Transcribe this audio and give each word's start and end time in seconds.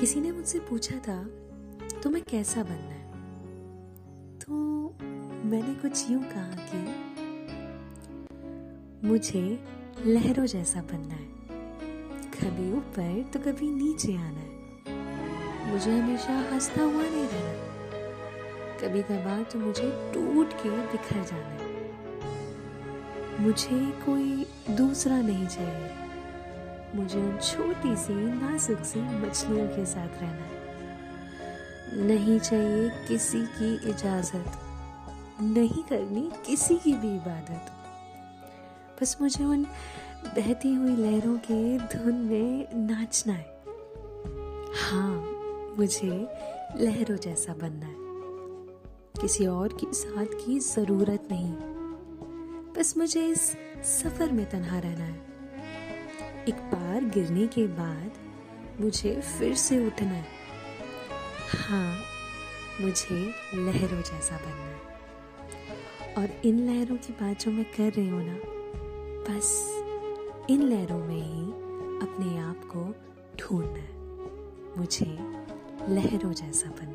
किसी 0.00 0.20
ने 0.20 0.32
मुझसे 0.32 0.58
पूछा 0.58 0.96
था, 0.96 1.24
तुम्हें 2.02 2.24
कैसा 2.28 2.62
बनना 2.62 2.74
है? 2.74 3.12
तो 4.38 4.54
मैंने 5.44 5.74
कुछ 5.74 6.10
यूँ 6.10 6.22
कहा 6.22 6.56
कि, 6.60 6.94
मुझे 9.08 9.64
लहरों 10.06 10.46
जैसा 10.46 10.82
बनना 10.82 11.14
है। 11.14 11.28
कभी 12.24 12.72
ऊपर 12.72 13.30
तो 13.32 13.40
कभी 13.40 13.70
नीचे 13.70 14.16
आना 14.16 14.40
है। 14.40 14.60
मुझे 15.72 16.00
हमेशा 16.00 16.38
हंसता 16.52 16.82
हुआ 16.82 17.02
नहीं 17.02 17.28
रहना। 17.28 17.70
कभी 18.78 19.02
कभार 19.02 19.42
तो 19.42 19.58
मुझे 19.58 20.10
टूट 20.14 20.52
के 20.52 20.70
बिखर 20.70 21.24
जाना 21.24 21.48
है। 21.48 21.90
मुझे 23.40 23.90
कोई 23.90 24.46
दूसरा 24.76 25.20
नहीं 25.20 25.46
चाहिए। 25.46 26.09
मुझे 26.94 27.20
उन 27.20 27.38
छोटी 27.38 27.96
सी 27.96 28.14
नाजुक 28.14 28.78
सी 28.78 29.00
मछलियों 29.00 29.68
के 29.68 29.86
साथ 29.86 30.08
रहना 30.08 30.44
है। 30.44 30.60
नहीं 32.06 32.40
चाहिए 32.40 32.90
किसी 33.08 33.42
की 33.42 33.90
इजाज़त, 33.90 34.52
नहीं 35.40 35.82
करनी 35.82 36.32
किसी 36.46 36.76
की 36.76 36.92
भी 36.92 37.14
इबादत। 37.14 37.72
बस 39.02 39.16
मुझे 39.20 39.44
उन 39.44 39.64
बहती 40.26 40.74
हुई 40.74 40.96
लहरों 40.96 41.38
के 41.38 41.78
धुन 41.78 42.14
में 42.14 42.68
नाचना 42.74 43.32
है। 43.32 43.62
हाँ 44.74 45.16
मुझे 45.78 46.28
लहरों 46.76 47.16
जैसा 47.16 47.54
बनना 47.54 47.86
है। 47.86 48.10
किसी 49.22 49.46
और 49.46 49.68
की 49.68 49.86
साथ 49.92 50.26
की 50.26 50.58
ज़रूरत 50.58 51.28
नहीं। 51.32 51.52
बस 52.72 52.94
मुझे 52.96 53.26
इस 53.26 53.40
सफ़र 53.84 54.32
में 54.32 54.50
तन्हा 54.50 54.78
रहना 54.78 55.04
है। 55.04 55.29
एक 56.48 56.54
बार 56.54 57.04
गिरने 57.04 57.46
के 57.46 57.66
बाद 57.66 58.12
मुझे 58.80 59.20
फिर 59.20 59.54
से 59.54 59.86
उठना 59.86 60.08
है। 60.08 60.24
हाँ 61.68 61.98
मुझे 62.80 63.34
लहरों 63.54 64.02
जैसा 64.02 64.36
बनना 64.36 64.52
है। 64.52 64.80
और 66.18 66.40
इन 66.44 66.58
लहरों 66.58 66.96
की 66.96 67.12
बात 67.12 67.40
जो 67.40 67.50
मैं 67.50 67.64
कर 67.64 67.92
रही 67.92 68.08
हूँ 68.08 68.24
ना, 68.26 68.36
बस 69.28 69.76
इन 70.50 70.62
लहरों 70.62 70.98
में 70.98 71.22
ही 71.22 71.44
अपने 72.06 72.38
आप 72.38 72.64
को 72.64 72.94
ढूंढना 73.40 73.78
है। 73.78 73.98
मुझे 74.78 75.18
लहरों 75.94 76.32
जैसा 76.32 76.70
बनना 76.70 76.89